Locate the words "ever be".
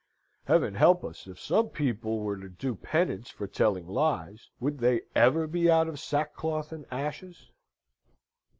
5.13-5.69